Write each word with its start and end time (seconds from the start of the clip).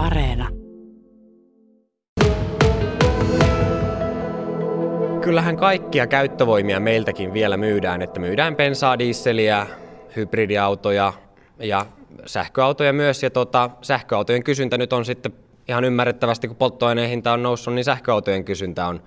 Areena. 0.00 0.48
Kyllähän 5.20 5.56
kaikkia 5.56 6.06
käyttövoimia 6.06 6.80
meiltäkin 6.80 7.32
vielä 7.32 7.56
myydään, 7.56 8.02
että 8.02 8.20
myydään 8.20 8.56
bensaa, 8.56 8.98
dieseliä, 8.98 9.66
hybridiautoja 10.16 11.12
ja 11.58 11.86
sähköautoja 12.26 12.92
myös. 12.92 13.22
Ja 13.22 13.30
tota, 13.30 13.70
sähköautojen 13.82 14.44
kysyntä 14.44 14.78
nyt 14.78 14.92
on 14.92 15.04
sitten 15.04 15.32
ihan 15.68 15.84
ymmärrettävästi, 15.84 16.48
kun 16.48 16.56
polttoaineen 16.56 17.10
hinta 17.10 17.32
on 17.32 17.42
noussut, 17.42 17.74
niin 17.74 17.84
sähköautojen 17.84 18.44
kysyntä 18.44 18.86
on, 18.86 19.02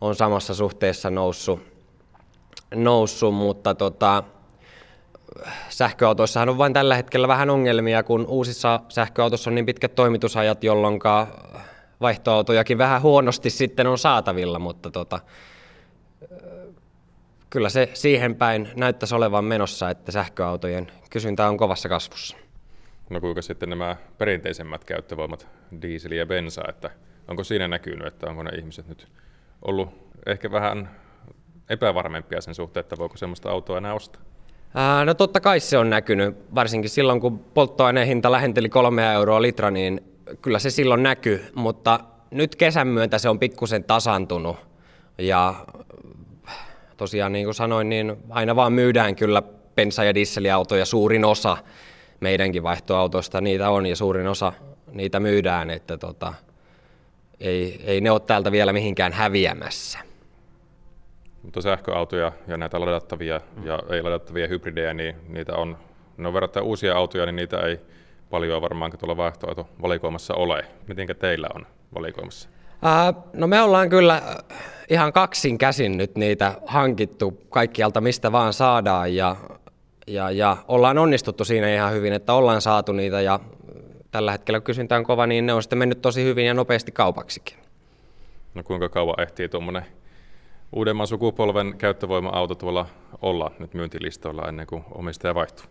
on 0.00 0.14
samassa 0.14 0.54
suhteessa 0.54 1.10
noussut, 1.10 1.60
noussut 2.74 3.34
mutta 3.34 3.74
tota, 3.74 4.24
sähköautoissahan 5.68 6.48
on 6.48 6.58
vain 6.58 6.72
tällä 6.72 6.96
hetkellä 6.96 7.28
vähän 7.28 7.50
ongelmia, 7.50 8.02
kun 8.02 8.26
uusissa 8.26 8.80
sähköautoissa 8.88 9.50
on 9.50 9.54
niin 9.54 9.66
pitkät 9.66 9.94
toimitusajat, 9.94 10.64
jolloin 10.64 11.00
vaihtoautojakin 12.00 12.78
vähän 12.78 13.02
huonosti 13.02 13.50
sitten 13.50 13.86
on 13.86 13.98
saatavilla, 13.98 14.58
mutta 14.58 14.90
tota, 14.90 15.20
kyllä 17.50 17.68
se 17.68 17.90
siihen 17.94 18.34
päin 18.34 18.68
näyttäisi 18.76 19.14
olevan 19.14 19.44
menossa, 19.44 19.90
että 19.90 20.12
sähköautojen 20.12 20.92
kysyntä 21.10 21.48
on 21.48 21.56
kovassa 21.56 21.88
kasvussa. 21.88 22.36
No 23.10 23.20
kuinka 23.20 23.42
sitten 23.42 23.70
nämä 23.70 23.96
perinteisemmät 24.18 24.84
käyttövoimat, 24.84 25.48
diesel 25.82 26.12
ja 26.12 26.26
bensa, 26.26 26.62
että 26.68 26.90
onko 27.28 27.44
siinä 27.44 27.68
näkynyt, 27.68 28.06
että 28.06 28.30
onko 28.30 28.42
ne 28.42 28.50
ihmiset 28.50 28.88
nyt 28.88 29.08
ollut 29.62 29.88
ehkä 30.26 30.52
vähän 30.52 30.90
epävarmempia 31.68 32.40
sen 32.40 32.54
suhteen, 32.54 32.80
että 32.80 32.96
voiko 32.98 33.16
sellaista 33.16 33.50
autoa 33.50 33.78
enää 33.78 33.94
ostaa? 33.94 34.27
No 35.04 35.14
totta 35.14 35.40
kai 35.40 35.60
se 35.60 35.78
on 35.78 35.90
näkynyt, 35.90 36.36
varsinkin 36.54 36.90
silloin 36.90 37.20
kun 37.20 37.38
polttoaineen 37.38 38.06
hinta 38.06 38.32
lähenteli 38.32 38.68
kolme 38.68 39.12
euroa 39.12 39.42
litra, 39.42 39.70
niin 39.70 40.00
kyllä 40.42 40.58
se 40.58 40.70
silloin 40.70 41.02
näkyy, 41.02 41.44
mutta 41.54 42.00
nyt 42.30 42.56
kesän 42.56 42.88
myöntä 42.88 43.18
se 43.18 43.28
on 43.28 43.38
pikkusen 43.38 43.84
tasantunut. 43.84 44.56
Ja 45.18 45.54
tosiaan 46.96 47.32
niin 47.32 47.44
kuin 47.44 47.54
sanoin, 47.54 47.88
niin 47.88 48.16
aina 48.30 48.56
vaan 48.56 48.72
myydään 48.72 49.16
kyllä 49.16 49.42
bensa- 49.76 50.04
ja 50.04 50.14
dieseliautoja. 50.14 50.84
Suurin 50.84 51.24
osa 51.24 51.56
meidänkin 52.20 52.62
vaihtoautoista 52.62 53.40
niitä 53.40 53.70
on 53.70 53.86
ja 53.86 53.96
suurin 53.96 54.26
osa 54.26 54.52
niitä 54.92 55.20
myydään, 55.20 55.70
että 55.70 55.98
tota, 55.98 56.34
ei, 57.40 57.80
ei 57.84 58.00
ne 58.00 58.10
ole 58.10 58.20
täältä 58.20 58.52
vielä 58.52 58.72
mihinkään 58.72 59.12
häviämässä. 59.12 60.07
Mutta 61.42 61.60
sähköautoja 61.60 62.32
ja 62.46 62.56
näitä 62.56 62.80
ladattavia 62.80 63.40
ja 63.64 63.78
ei 63.90 64.02
ladattavia 64.02 64.48
hybridejä, 64.48 64.94
niin 64.94 65.16
niitä 65.28 65.56
on, 65.56 65.78
ne 66.16 66.28
on 66.28 66.34
verrattuna 66.34 66.64
uusia 66.64 66.96
autoja, 66.96 67.26
niin 67.26 67.36
niitä 67.36 67.60
ei 67.60 67.80
paljon 68.30 68.62
varmaankin 68.62 69.00
tuolla 69.00 69.16
vaihtoehto 69.16 69.68
valikoimassa 69.82 70.34
ole. 70.34 70.64
Mitenkä 70.88 71.14
teillä 71.14 71.48
on 71.54 71.66
valikoimassa? 71.94 72.48
Ää, 72.82 73.14
no 73.32 73.46
me 73.46 73.60
ollaan 73.60 73.88
kyllä 73.88 74.22
ihan 74.90 75.12
kaksin 75.12 75.58
käsin 75.58 75.98
nyt 75.98 76.16
niitä 76.16 76.54
hankittu 76.66 77.30
kaikkialta, 77.50 78.00
mistä 78.00 78.32
vaan 78.32 78.52
saadaan 78.52 79.14
ja, 79.14 79.36
ja, 80.06 80.30
ja 80.30 80.56
ollaan 80.68 80.98
onnistuttu 80.98 81.44
siinä 81.44 81.74
ihan 81.74 81.92
hyvin, 81.92 82.12
että 82.12 82.34
ollaan 82.34 82.60
saatu 82.60 82.92
niitä 82.92 83.20
ja 83.20 83.40
tällä 84.10 84.32
hetkellä 84.32 84.60
kysyntä 84.60 84.96
on 84.96 85.04
kova, 85.04 85.26
niin 85.26 85.46
ne 85.46 85.54
on 85.54 85.62
sitten 85.62 85.78
mennyt 85.78 86.02
tosi 86.02 86.24
hyvin 86.24 86.46
ja 86.46 86.54
nopeasti 86.54 86.92
kaupaksikin. 86.92 87.56
No 88.54 88.62
kuinka 88.62 88.88
kauan 88.88 89.20
ehtii 89.20 89.48
tuommoinen 89.48 89.86
uudemman 90.72 91.06
sukupolven 91.06 91.74
käyttövoima-auto 91.78 92.54
tuolla 92.54 92.86
olla 93.22 93.50
nyt 93.58 93.74
myyntilistoilla 93.74 94.48
ennen 94.48 94.66
kuin 94.66 94.84
omistaja 94.90 95.34
vaihtuu? 95.34 95.64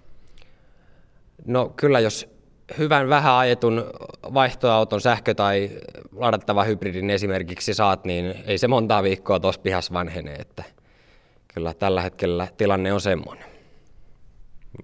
No 1.45 1.73
kyllä, 1.75 1.99
jos 1.99 2.29
hyvän 2.77 3.09
vähän 3.09 3.33
ajetun 3.33 3.83
vaihtoauton 4.33 5.01
sähkö- 5.01 5.33
tai 5.33 5.69
ladattava 6.15 6.63
hybridin 6.63 7.09
esimerkiksi 7.09 7.73
saat, 7.73 8.05
niin 8.05 8.35
ei 8.45 8.57
se 8.57 8.67
montaa 8.67 9.03
viikkoa 9.03 9.39
tuossa 9.39 9.61
pihassa 9.61 9.93
vanhene, 9.93 10.33
että 10.33 10.63
kyllä 11.53 11.73
tällä 11.73 12.01
hetkellä 12.01 12.47
tilanne 12.57 12.93
on 12.93 13.01
semmoinen. 13.01 13.45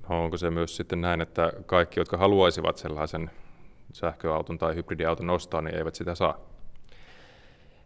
No, 0.09 0.23
onko 0.23 0.37
se 0.37 0.51
myös 0.51 0.75
sitten 0.75 1.01
näin, 1.01 1.21
että 1.21 1.53
kaikki, 1.65 1.99
jotka 1.99 2.17
haluaisivat 2.17 2.77
sellaisen 2.77 3.31
sähköauton 3.93 4.57
tai 4.57 4.75
hybridiauton 4.75 5.29
ostaa, 5.29 5.61
niin 5.61 5.75
eivät 5.75 5.95
sitä 5.95 6.15
saa? 6.15 6.52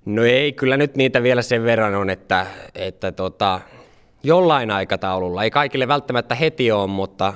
No 0.08 0.24
ei, 0.24 0.54
kyllä 0.54 0.78
nyt 0.78 0.96
niitä 0.96 1.24
vielä 1.24 1.42
sen 1.42 1.64
verran 1.64 1.96
on, 1.96 2.10
että, 2.10 2.48
että 2.76 3.12
tota, 3.12 3.62
jollain 4.24 4.72
aikataululla, 4.72 5.44
ei 5.44 5.52
kaikille 5.52 5.88
välttämättä 5.88 6.36
heti 6.36 6.72
ole, 6.72 6.88
mutta 6.88 7.34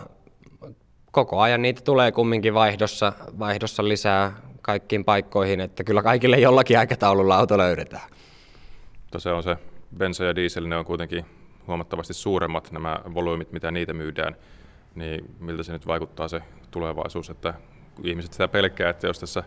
koko 1.11 1.39
ajan 1.39 1.61
niitä 1.61 1.81
tulee 1.81 2.11
kumminkin 2.11 2.53
vaihdossa, 2.53 3.13
vaihdossa 3.39 3.87
lisää 3.87 4.33
kaikkiin 4.61 5.05
paikkoihin, 5.05 5.59
että 5.59 5.83
kyllä 5.83 6.03
kaikille 6.03 6.39
jollakin 6.39 6.79
aikataululla 6.79 7.37
auto 7.37 7.57
löydetään. 7.57 8.09
Mutta 9.01 9.19
se 9.19 9.31
on 9.31 9.43
se 9.43 9.57
bensa 9.97 10.23
ja 10.23 10.35
diesel, 10.35 10.67
ne 10.67 10.77
on 10.77 10.85
kuitenkin 10.85 11.25
huomattavasti 11.67 12.13
suuremmat 12.13 12.71
nämä 12.71 12.99
volyymit, 13.13 13.51
mitä 13.51 13.71
niitä 13.71 13.93
myydään, 13.93 14.35
niin 14.95 15.35
miltä 15.39 15.63
se 15.63 15.73
nyt 15.73 15.87
vaikuttaa 15.87 16.27
se 16.27 16.41
tulevaisuus, 16.71 17.29
että 17.29 17.53
ihmiset 18.03 18.33
sitä 18.33 18.47
pelkää, 18.47 18.89
että 18.89 19.07
jos 19.07 19.19
tässä 19.19 19.43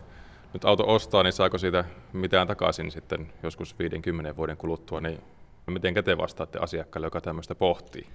nyt 0.53 0.65
auto 0.65 0.83
ostaa, 0.87 1.23
niin 1.23 1.33
saako 1.33 1.57
siitä 1.57 1.85
mitään 2.13 2.47
takaisin 2.47 2.91
sitten 2.91 3.33
joskus 3.43 3.79
50 3.79 4.35
vuoden 4.35 4.57
kuluttua, 4.57 5.01
niin 5.01 5.21
miten 5.67 6.03
te 6.03 6.17
vastaatte 6.17 6.59
asiakkaalle, 6.59 7.07
joka 7.07 7.21
tämmöistä 7.21 7.55
pohtii? 7.55 8.07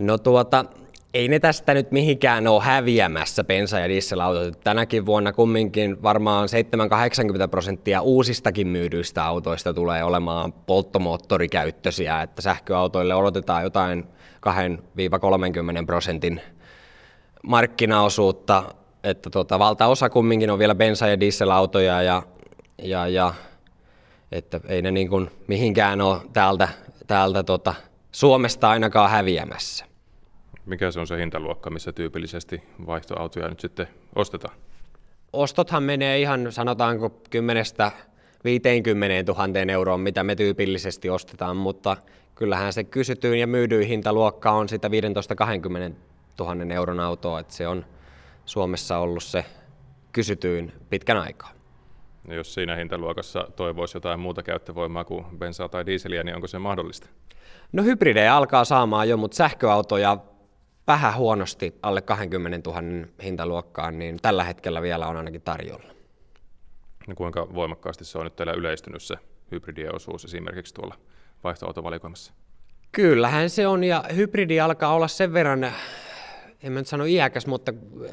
No 0.00 0.18
tuota, 0.18 0.64
ei 1.14 1.28
ne 1.28 1.38
tästä 1.38 1.74
nyt 1.74 1.92
mihinkään 1.92 2.46
ole 2.46 2.62
häviämässä 2.62 3.44
bensa- 3.44 3.78
ja 3.78 3.88
dieselautot. 3.88 4.60
Tänäkin 4.64 5.06
vuonna 5.06 5.32
kumminkin 5.32 6.02
varmaan 6.02 6.48
7-80 6.48 7.48
prosenttia 7.50 8.00
uusistakin 8.00 8.68
myydyistä 8.68 9.24
autoista 9.24 9.74
tulee 9.74 10.04
olemaan 10.04 10.52
polttomoottorikäyttöisiä, 10.52 12.22
että 12.22 12.42
sähköautoille 12.42 13.14
odotetaan 13.14 13.62
jotain 13.62 14.04
2-30 15.82 15.86
prosentin 15.86 16.40
markkinaosuutta, 17.42 18.62
että 19.04 19.30
tuota, 19.30 19.58
valtaosa 19.58 20.10
kumminkin 20.10 20.50
on 20.50 20.58
vielä 20.58 20.74
bensa- 20.74 21.08
ja 21.08 21.20
dieselautoja 21.20 22.02
ja, 22.02 22.22
ja, 22.82 23.08
ja 23.08 23.34
että 24.32 24.60
ei 24.68 24.82
ne 24.82 24.90
niin 24.90 25.08
kuin 25.08 25.30
mihinkään 25.46 26.00
ole 26.00 26.20
täältä, 26.32 26.68
täältä 27.06 27.42
tota, 27.42 27.74
Suomesta 28.12 28.70
ainakaan 28.70 29.10
häviämässä. 29.10 29.84
Mikä 30.66 30.90
se 30.90 31.00
on 31.00 31.06
se 31.06 31.18
hintaluokka, 31.18 31.70
missä 31.70 31.92
tyypillisesti 31.92 32.62
vaihtoautoja 32.86 33.48
nyt 33.48 33.60
sitten 33.60 33.88
ostetaan? 34.16 34.54
Ostothan 35.32 35.82
menee 35.82 36.20
ihan 36.20 36.52
sanotaanko 36.52 37.10
10 37.30 37.64
50 38.44 39.32
000 39.32 39.72
euroon, 39.72 40.00
mitä 40.00 40.24
me 40.24 40.36
tyypillisesti 40.36 41.10
ostetaan, 41.10 41.56
mutta 41.56 41.96
kyllähän 42.34 42.72
se 42.72 42.84
kysytyyn 42.84 43.40
ja 43.40 43.46
myydyin 43.46 43.88
hintaluokka 43.88 44.50
on 44.50 44.68
sitä 44.68 44.88
15-20 44.88 44.90
000 46.38 46.74
euron 46.74 47.00
autoa, 47.00 47.40
että 47.40 47.54
se 47.54 47.68
on 47.68 47.84
Suomessa 48.44 48.98
ollut 48.98 49.22
se 49.22 49.44
kysytyyn 50.12 50.72
pitkän 50.90 51.16
aikaa. 51.16 51.52
Ja 52.28 52.34
jos 52.34 52.54
siinä 52.54 52.76
hintaluokassa 52.76 53.48
toivoisi 53.56 53.96
jotain 53.96 54.20
muuta 54.20 54.42
käyttövoimaa 54.42 55.04
kuin 55.04 55.24
bensaa 55.38 55.68
tai 55.68 55.86
dieseliä, 55.86 56.22
niin 56.22 56.34
onko 56.34 56.46
se 56.46 56.58
mahdollista? 56.58 57.08
No 57.72 57.82
hybridejä 57.82 58.36
alkaa 58.36 58.64
saamaan 58.64 59.08
jo, 59.08 59.16
mutta 59.16 59.36
sähköautoja 59.36 60.18
vähän 60.86 61.16
huonosti 61.16 61.78
alle 61.82 62.02
20 62.02 62.70
000 62.70 63.06
hintaluokkaan, 63.22 63.98
niin 63.98 64.18
tällä 64.22 64.44
hetkellä 64.44 64.82
vielä 64.82 65.06
on 65.06 65.16
ainakin 65.16 65.42
tarjolla. 65.42 65.94
No 67.08 67.14
kuinka 67.14 67.54
voimakkaasti 67.54 68.04
se 68.04 68.18
on 68.18 68.24
nyt 68.24 68.36
teillä 68.36 68.52
yleistynyt 68.52 69.02
se 69.02 69.14
hybridien 69.50 69.94
osuus 69.94 70.24
esimerkiksi 70.24 70.74
tuolla 70.74 70.94
vaihtoautovalikoimassa? 71.44 72.32
Kyllähän 72.92 73.50
se 73.50 73.66
on, 73.66 73.84
ja 73.84 74.04
hybridi 74.16 74.60
alkaa 74.60 74.94
olla 74.94 75.08
sen 75.08 75.32
verran, 75.32 75.72
en 76.64 76.72
mä 76.72 76.80
nyt 76.80 76.86
sano 76.86 77.04
iäkäs, 77.04 77.46
mutta 77.46 77.72
äh, 78.04 78.10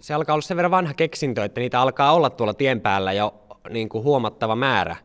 se 0.00 0.14
alkaa 0.14 0.34
olla 0.34 0.42
sen 0.42 0.56
verran 0.56 0.70
vanha 0.70 0.94
keksintö, 0.94 1.44
että 1.44 1.60
niitä 1.60 1.80
alkaa 1.80 2.12
olla 2.12 2.30
tuolla 2.30 2.54
tien 2.54 2.80
päällä 2.80 3.12
jo 3.12 3.34
niin 3.70 3.88
kuin 3.88 4.04
huomattava 4.04 4.56
määrä 4.56 4.96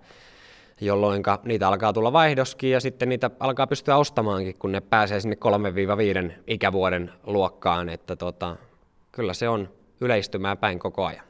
jolloin 0.82 1.24
niitä 1.44 1.68
alkaa 1.68 1.94
tulla 1.94 2.14
vaihdoskin 2.14 2.72
ja 2.72 2.80
sitten 2.80 3.10
niitä 3.10 3.32
alkaa 3.40 3.68
pystyä 3.68 3.98
ostamaankin, 3.98 4.56
kun 4.60 4.72
ne 4.72 4.82
pääsee 4.82 5.20
sinne 5.20 5.38
3-5 6.30 6.34
ikävuoden 6.48 7.12
luokkaan, 7.24 7.90
että 7.90 8.16
tota, 8.16 8.56
kyllä 9.12 9.34
se 9.34 9.50
on 9.50 9.70
yleistymään 10.02 10.58
päin 10.58 10.80
koko 10.80 11.06
ajan. 11.06 11.27